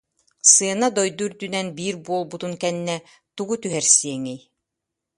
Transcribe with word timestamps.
Сыана 0.51 0.87
дойду 0.97 1.21
үрдүнэн 1.27 1.67
биир 1.77 1.95
буолбутун 2.05 2.53
кэннэ, 2.61 2.97
тугу 3.35 3.53
түһэрсиэҥий? 3.63 4.39